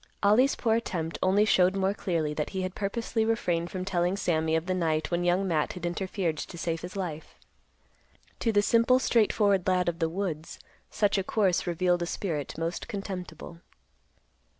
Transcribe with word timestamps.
Ollie's 0.23 0.55
poor 0.55 0.75
attempt 0.77 1.19
only 1.21 1.45
showed 1.45 1.75
more 1.75 1.93
clearly 1.93 2.33
that 2.33 2.49
he 2.49 2.63
had 2.63 2.73
purposely 2.73 3.23
refrained 3.23 3.69
from 3.69 3.85
telling 3.85 4.17
Sammy 4.17 4.55
of 4.55 4.65
the 4.65 4.73
might 4.73 5.11
when 5.11 5.23
Young 5.23 5.47
Matt 5.47 5.73
had 5.73 5.85
interfered 5.85 6.37
to 6.39 6.57
save 6.57 6.81
his 6.81 6.95
life. 6.95 7.35
To 8.39 8.51
the 8.51 8.63
simple 8.63 8.97
straight 8.97 9.31
forward 9.31 9.67
lad 9.67 9.87
of 9.87 9.99
the 9.99 10.09
woods, 10.09 10.57
such 10.89 11.19
a 11.19 11.23
course 11.23 11.67
revealed 11.67 12.01
a 12.01 12.07
spirit 12.07 12.57
most 12.57 12.87
contemptible. 12.87 13.59